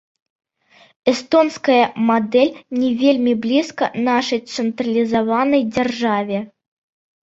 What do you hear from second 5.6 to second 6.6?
дзяржаве.